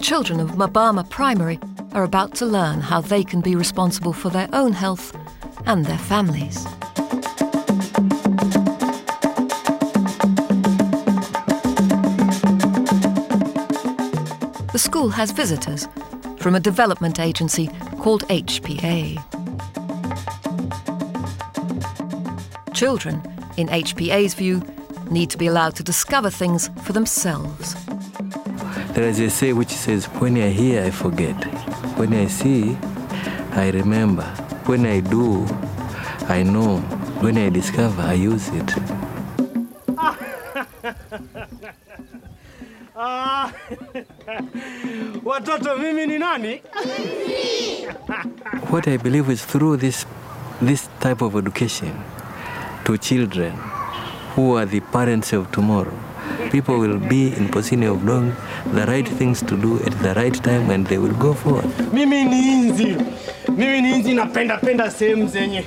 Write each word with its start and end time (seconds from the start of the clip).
children 0.00 0.40
of 0.40 0.56
Mabama 0.56 1.04
Primary 1.04 1.58
are 1.92 2.04
about 2.04 2.34
to 2.36 2.46
learn 2.46 2.80
how 2.80 3.00
they 3.00 3.24
can 3.24 3.40
be 3.40 3.56
responsible 3.56 4.12
for 4.12 4.30
their 4.30 4.48
own 4.52 4.72
health 4.72 5.16
and 5.66 5.84
their 5.84 5.98
families. 5.98 6.64
The 14.72 14.78
school 14.78 15.08
has 15.10 15.32
visitors 15.32 15.88
from 16.38 16.54
a 16.54 16.60
development 16.60 17.18
agency 17.18 17.68
called 17.98 18.22
HPA. 18.28 19.16
Children, 22.74 23.22
in 23.56 23.66
HPA's 23.68 24.34
view, 24.34 24.62
need 25.10 25.30
to 25.30 25.38
be 25.38 25.48
allowed 25.48 25.74
to 25.76 25.82
discover 25.82 26.30
things 26.30 26.68
for 26.84 26.92
themselves. 26.92 27.74
There 28.98 29.06
is 29.06 29.20
a 29.20 29.30
say 29.30 29.52
which 29.52 29.68
says, 29.68 30.06
When 30.18 30.36
I 30.38 30.48
hear, 30.48 30.82
I 30.82 30.90
forget. 30.90 31.36
When 31.96 32.12
I 32.12 32.26
see, 32.26 32.76
I 33.52 33.70
remember. 33.70 34.24
When 34.66 34.84
I 34.86 34.98
do, 34.98 35.46
I 36.26 36.42
know. 36.42 36.78
When 37.22 37.38
I 37.38 37.48
discover, 37.48 38.02
I 38.02 38.14
use 38.14 38.48
it. 38.48 38.74
Ah, 42.96 43.52
watoto 45.22 45.76
mimi 45.78 46.06
ni 46.06 46.18
nani? 46.18 46.58
What 48.72 48.88
I 48.88 48.96
believe 48.96 49.30
is 49.30 49.44
through 49.44 49.76
this, 49.76 50.06
this 50.60 50.88
type 50.98 51.22
of 51.22 51.36
education 51.36 51.94
to 52.84 52.98
children 52.98 53.52
who 54.34 54.56
are 54.56 54.66
the 54.66 54.80
parents 54.80 55.32
of 55.32 55.52
tomorrow, 55.52 55.96
people 56.50 56.78
will 56.78 56.98
be 56.98 57.28
in 57.36 57.48
Posini 57.48 57.86
of 57.90 58.02
knowing 58.04 58.32
the 58.74 58.86
right 58.86 59.06
things 59.08 59.40
to 59.42 59.56
do 59.56 59.78
at 59.84 59.92
the 60.02 60.14
right 60.14 60.34
time 60.42 60.70
and 60.70 60.86
they 60.86 60.98
will 60.98 61.14
go 61.14 61.34
forward. 61.34 61.66
Mimi 61.92 62.24
ni 62.24 62.52
inzi, 62.52 62.96
mimi 63.48 63.80
ni 63.82 63.90
inzi, 63.94 64.14
napenda 64.14 64.56
penda 64.56 64.90
sehemu 64.90 65.26
zenye 65.28 65.64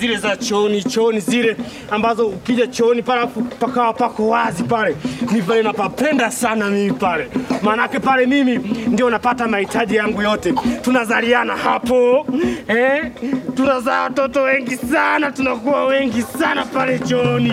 zile 0.00 0.16
za 0.16 0.36
chooni 0.36 0.82
chooni 0.82 1.20
zile 1.20 1.56
ambazo 1.90 2.26
ukija 2.26 2.66
chooni 2.66 3.02
pale 3.02 3.26
pakawa 3.60 3.92
pako 3.92 4.28
wazi 4.28 4.62
pale, 4.64 4.96
ni 5.32 5.42
pale 5.42 5.62
napapenda 5.62 6.30
sana 6.30 6.70
mimi 6.70 6.92
pale, 6.92 7.28
maanake 7.62 7.98
pale 7.98 8.26
mimi 8.26 8.58
ndio 8.86 9.10
napata 9.10 9.48
mahitaji 9.48 9.96
yangu 9.96 10.22
yote. 10.22 10.54
Tunazaliana 10.82 11.56
hapo 11.56 12.26
eh, 12.68 13.10
tunazaa 13.56 14.02
watoto 14.02 14.42
wengi 14.42 14.76
sana, 14.76 15.30
tunakuwa 15.30 15.84
wengi 15.86 16.22
sana 16.22 16.64
pale 16.64 16.98
chooni. 16.98 17.52